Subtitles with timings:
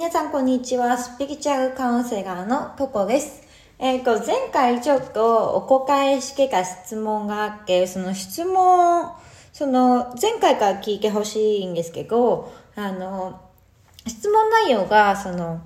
[0.00, 0.96] 皆さんこんにちは。
[0.96, 3.42] スピリチュアルカウンセラーのトポです。
[3.78, 9.12] えっ、ー、と、前回ちょっとお答えしてた質問があって、その質問、
[9.52, 13.42] その前回から聞いてほしいんですけど、あの、
[14.06, 15.60] 質問内容が、その、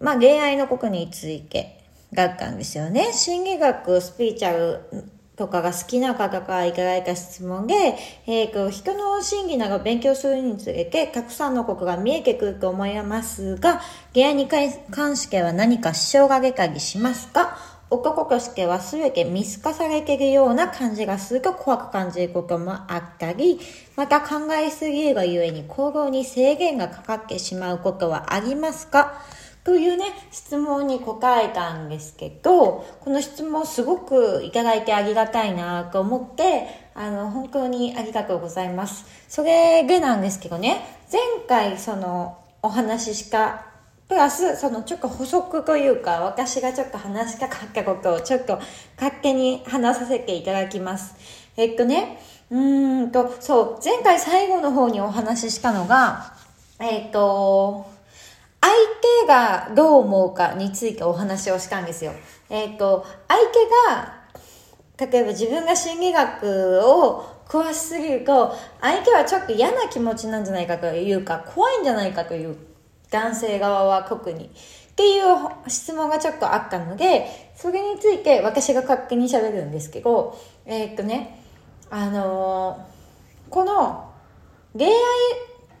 [0.00, 3.12] まあ、恋愛のことについてだったんですよね。
[3.12, 5.04] 心理学、スピリチュアル
[5.36, 7.96] とかが好きな方からいただいた質問で、
[8.26, 13.80] えっ、ー、と、人の心理など勉強するにつれて、たくさんのことが見えてくると思いますが、
[14.14, 17.58] 恋愛に関しては何か支障が出たりしますか？
[17.90, 23.60] 男としては全て見透かされているような感じがすると怖く感じることもあったり、
[23.94, 29.20] また考えすぎるがゆえに行動に制限がかかってしまうことはありますか？
[29.64, 39.06] というね、質問に答えたんですけど、この質問すごくいただいてありがたいなと思って、あの、本当にありがとうございます。
[39.26, 43.66] それでなんですけどね、前回そのお話ししか、
[44.06, 48.60] プラス、そのちょっと補足というか、私がちょっと話しかかったことをちょっと
[48.96, 51.14] 勝手に話させていただきます。
[51.56, 56.34] えっとね、うんと、そう、前回最後の方にお話ししたのが、
[56.78, 57.93] えっと、
[58.64, 58.72] 相
[59.22, 62.12] 手がどう思うかについてお話をしたんですよ。
[62.48, 72.56] えっ、ー、と、相手が、例えば自分が心理学を詳しすぎると、相手はちょっと嫌な気持ちなんじゃないかというか、怖いんじゃないかという
[73.10, 74.46] 男性側は特に。
[74.46, 74.48] っ
[74.96, 75.24] ていう
[75.68, 81.38] 質問がちょっとあったので、それについて私が勝手に喋るんですけど、えー、っとね、
[81.90, 84.10] あのー、この
[84.72, 84.92] 恋愛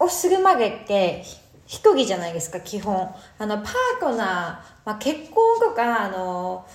[0.00, 1.24] をするまでって、
[1.66, 3.14] 一人じゃないですか、基本。
[3.38, 4.26] あの、パートナー、
[4.84, 6.66] まあ、結婚とか、あの、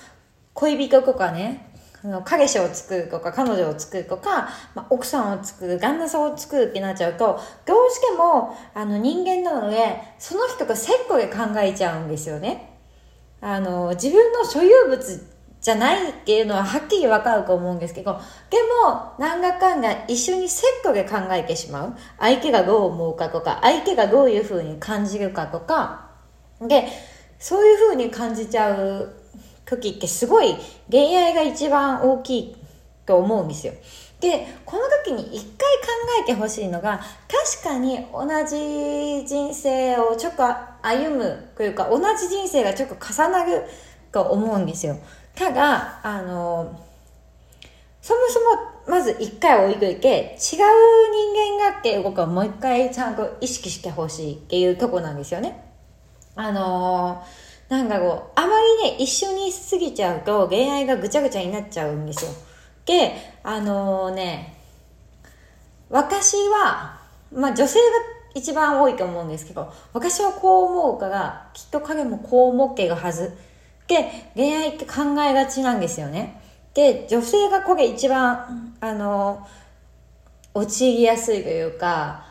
[0.54, 1.70] 恋人とかね、
[2.02, 12.78] あの彼氏を作るとか、彼女を作るとか、まあ、奥さんを作る、旦那さんを作るってなっちゃうと、どうしても、あの、人間なので、その人がセットで考えちゃうんですよね。
[13.42, 15.26] あの、自分の所有物
[15.60, 21.94] じゃないっていうのははっきりわかると思うんですけど、でも、なんだかんだ一緒にセットで考えてしまう。
[22.18, 26.08] 相手がどう思うかとか、相手がどういうふうに感じるかとか、
[26.60, 26.88] で、
[27.38, 29.14] そういうふうに感じちゃう
[29.66, 30.56] 時ってすごい
[30.90, 32.56] 恋愛が一番大きい
[33.04, 33.74] と思うんですよ。
[34.20, 35.88] で、この時に一回考
[36.22, 37.00] えてほしいのが、
[37.62, 40.44] 確かに同じ人生をちょっと
[40.82, 43.64] 歩むというか、同じ人生がちょっと重なる
[44.12, 44.96] と思うんですよ。
[45.34, 46.80] ただ、あの、
[48.02, 55.64] そもそもまず一回置いといて、違う人間がっていうことをもう一回ちゃんと意識してほしいっていうとこなんですよね。
[56.34, 57.22] あの
[57.68, 58.48] なんかこう、あま
[58.82, 62.30] りね、一緒にしすぎちゃうと恋愛がぐちゃぐちゃになっちゃうんですよ。
[62.84, 63.12] で、
[63.44, 64.56] あの、ね、
[65.88, 66.98] 私は、
[67.32, 67.84] まあ女性が
[68.34, 73.36] 一番多いと思うんですけど、私はこう思うから、きっと彼もこう思っているはず。
[73.90, 76.40] で、恋愛って考えがちなんですよね。
[76.74, 79.44] で、女性がこれ一番、あの、
[80.54, 82.24] 陥りやすいというか、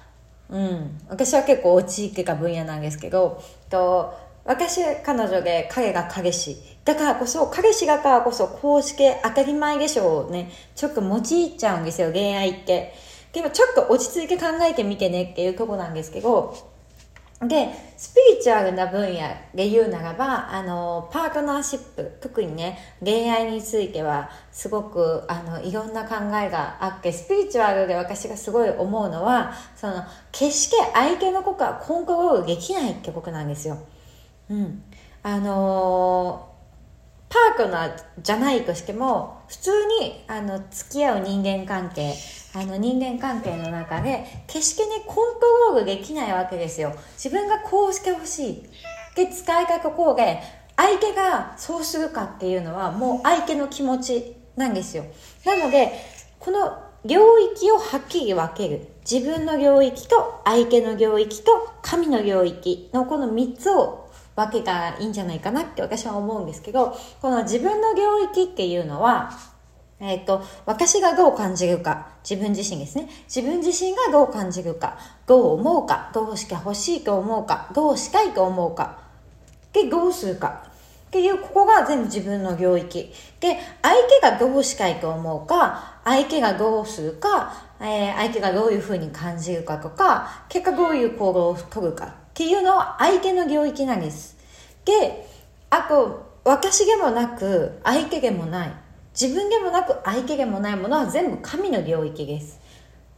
[0.49, 4.13] うん、私は結構陥ってた分野なんですけど、と
[4.45, 6.57] 私、彼女で、彼が彼氏。
[6.85, 12.93] だからこそ、彼氏だからこそ、公式当たり前でしょうね、ちょっと用いちゃうんですよ、恋愛って。
[13.33, 16.55] でもちょっと落ち着いて考えてみてねっていうとこなんですけど、
[17.41, 19.19] で、スピリチュアルな分野
[19.55, 33.77] で言うならば、あの、パートナーシップ、特にね、恋愛については、すごく、あの、いろんな考えがあって、スピリチュアルで私がすごい思うのは、その、決して相手のことはコントロールできないってことなんですよ。
[34.49, 34.83] うん。
[35.21, 36.48] あの
[37.29, 42.15] パートナーじゃないとしても、普通に、あの、付き合う人間関係、
[42.55, 46.95] あの人間関係の中で決してねコントロールできないわけですよ。
[47.13, 48.63] 自分がこうしてほしい。
[49.15, 50.41] で使い方こうで
[50.75, 55.05] 相手がそうするかっていうのはもう相手の気持ちなんですよ。
[55.45, 55.91] なので
[56.39, 57.21] この領
[57.53, 58.87] 域をはっきり分ける。
[59.09, 61.51] 自分の領域と相手の領域と
[61.81, 64.08] 神の領域のこの3つを
[64.39, 69.31] 分けたらいいんじゃないかなって私は思うんですけどこの自分の領域っていうのは
[70.01, 73.09] えっ、ー、と、私がどう感じるか、自分自身ですね。
[73.27, 74.97] 自分自身がどう感じるか、
[75.27, 78.99] どう思うか、どうしてほしいと思うか、どうしたいと思うか、
[79.73, 80.63] で、どうするか。
[81.07, 83.11] っていう、ここが全部自分の領域。
[83.41, 87.51] で、相手がどうしたいと思うか、相手がどうするか、
[87.81, 94.37] えー、相手がどういうふうに感じるかとか、結果どういう行動をとるかっていうのは相手の領域なんです。
[94.85, 95.27] で、
[95.69, 98.71] あと、私でもなく、相手でもない。
[99.11, 102.61] 自分でもなく相手でもないものは全部神の領域です。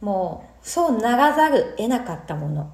[0.00, 2.64] もう、そうならざる得なかったもの。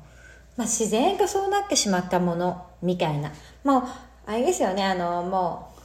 [0.57, 3.31] まあ、自然とそうなってしまったものみたいな。
[3.63, 3.83] もう、
[4.25, 5.78] あれですよね、あの、もう、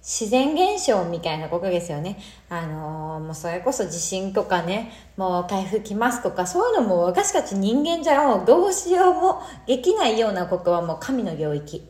[0.00, 2.18] 自然現象みたいなことですよね。
[2.48, 11.86] あのもうそれこそ地震とかね、もう台風来ますとか、そういうのも私たち人間じゃもうどうしようもできないようなことはもう神の領域。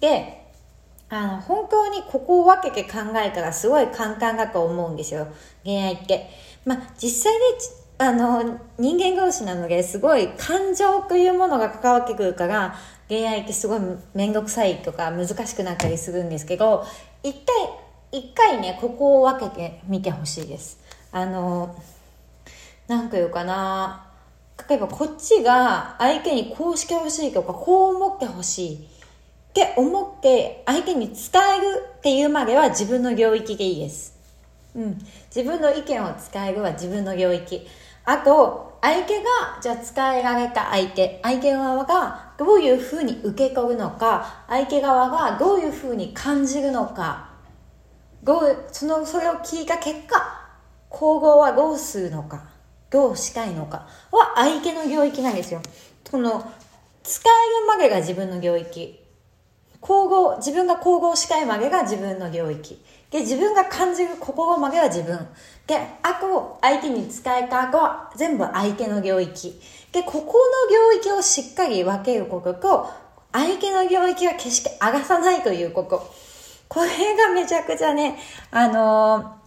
[0.00, 0.38] で、
[1.10, 5.26] あの、本当にここを分けて考えたらすごい簡単だと思うんですよ。
[5.64, 6.28] 恋愛って。
[6.64, 7.40] まあ、実際ね、
[7.98, 12.74] あの、人間同士なのですごい感情というものが関わってくるから、
[13.08, 13.80] 恋愛ってすごい
[14.14, 16.84] 面倒くさいとか難しくなったりするんですけど、
[17.22, 20.78] 一回、一回ね、ここを分けてみてほしいです。
[21.12, 21.74] あの、
[22.86, 24.06] なんか言うかな、
[24.68, 28.78] 例えばこっちが相手にこうしてほしいとか、こう思ってほしいっ
[29.52, 31.16] て思って相手に伝
[31.58, 34.16] えるっていうまでは自分の領域でいいです。
[34.74, 34.98] うん。
[35.34, 37.66] 自分の意見を伝えるは自分の領域。
[38.04, 39.24] あと、相手が、
[39.60, 47.30] じゃあ伝えられた相手、相手側がどういうふうに受け取るのか、相手側がどういうふうに感じるのか、
[48.22, 50.48] どう、その、それを聞いた結果、
[50.88, 52.44] 皇后はどうするのか、
[52.90, 55.60] どうしたいのかは相手の領域なんですよ。
[56.10, 59.04] この、伝えるまでが自分の領域。
[59.80, 62.80] 皇后、自分が皇后したいまでが自分の領域。
[63.10, 65.18] で、自分が感じる心までは自分。
[65.66, 69.60] で、あと、相手に伝えた後は全部相手の領域。
[69.98, 70.34] で、ここ
[70.68, 72.88] の領域をしっかり分けることと、
[73.32, 76.08] 相手の領域は決して上がさないということ。
[76.68, 78.16] これがめちゃくちゃね、
[78.52, 79.38] あの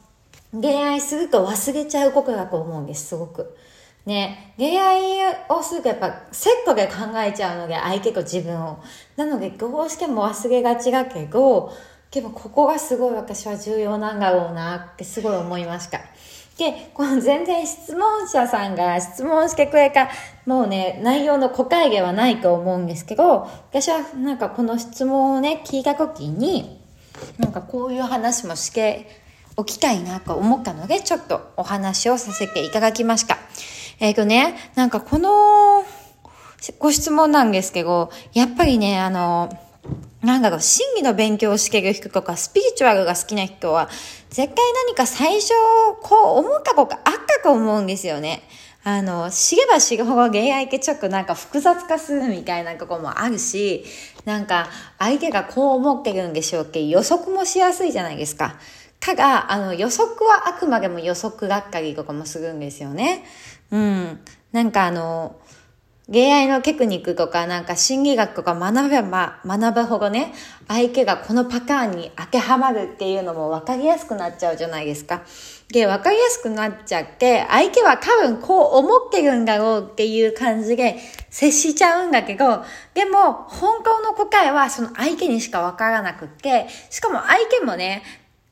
[0.54, 3.56] ー、恋愛すると忘れちゃうことだと思うんです、すごく。
[4.06, 5.02] ね、恋愛
[5.48, 8.80] をするとやっぱセットで考えちゃうので、相手と自分を。
[9.16, 11.72] なので、どうしても忘れがちだけど、
[12.12, 16.02] でもここがすごい私は重要なんだろうなってすごい思いました。
[16.62, 20.10] で、この全然質問者さんが質問してくれた、
[20.46, 26.80] もうね、内容の答えではないと思うんですけど、私はなんかこの質問をね、聞いた時に、
[27.40, 29.08] なんかこういう話もして
[29.58, 33.40] おきたいなと思ったので、ちょっとお話をさせていただきました。
[34.00, 35.84] えっ、ー、とね、なんかこの
[36.78, 39.50] ご質問なんですけど、やっぱりね、あの、
[40.22, 43.90] なんだろう、真偽の勉強をしてる人とか、スピリチュアルが好きな人は、
[44.30, 45.54] 絶対何か最初、
[46.02, 48.44] こう思ったことがあったと思うんですよね。
[48.84, 53.84] あの、知れば知るほど恋愛ってちょっとなんか複雑化するみたいなとこもあるし、
[54.26, 58.58] なんか相手がこう思ってるんでしょうって予測もしやすいじゃないですか。
[59.00, 63.24] ただ、あの、予測はあくまでも予測だったりとかもするんですよね。
[63.72, 64.20] うん。
[64.52, 65.36] なんかあの、
[66.12, 70.34] 恋愛のテクニックとかなんか心理学とか学べば学ぶほどね、
[70.68, 75.22] 相手がこのパターンに当てはまるっていうのも分かりやすくなっちゃうじゃないですか。
[75.70, 80.98] で、分かりやすくなっちゃって、相手は多分こう思ってるんだろうっていう感じで
[81.30, 88.04] 接しちゃうんだけど、でも本当の答えはその相手にしか分からなくって、しかも相手もね、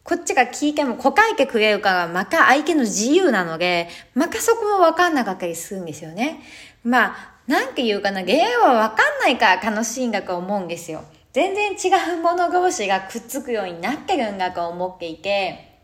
[0.05, 6.41] こっちが聞いても答えてくれるから、また相手の自由なので、またそこも分かんなかったりするんですよね。
[6.85, 11.03] まあ、なんて言うかな、ゲームはわかんないから楽しいんだと思うんですよ。
[11.33, 15.81] 全然違う者同士がくっつくようになってるんだと思っていて、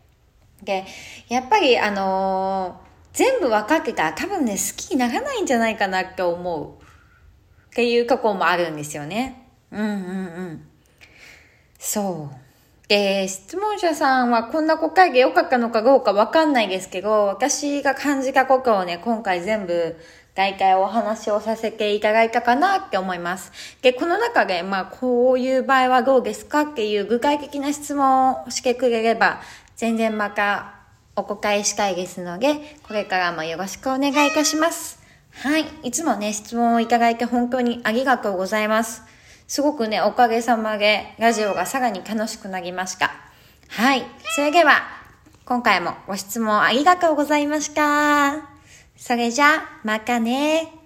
[0.62, 0.84] で、
[1.28, 6.68] やっぱりあのー、全部分かってたら多分ね、好きにならないんじゃないかなって思う。
[6.70, 9.48] っていう過去もあるんですよね。
[9.72, 9.90] うんうんう
[10.52, 10.68] ん。
[11.80, 12.88] そう。
[12.88, 19.96] で、質問者さんはこんな国会で良かったのかどうかわかんないですけど、私が感じたことをね、今回全部
[20.36, 23.50] 大体お話をさせていただいたかなって思います。
[23.80, 29.40] で、この中で、まあ、こういう場合はどうですかっていう具体的な質問をしてくれれば、
[29.76, 30.74] 全然また
[31.16, 35.00] お答えしたいですので、これからもよろしくお願いいたします。
[35.32, 35.66] はい。
[35.82, 39.02] いつもね、質問をいただいて本当にありがとうございます。
[39.48, 43.10] すごくね、おかげさまでラジオがさらに楽しくなりました。
[43.68, 44.04] はい。
[44.34, 44.82] それでは、
[45.46, 48.55] 今回もご質問ありがとうございました。
[48.96, 50.85] それじゃ、またね。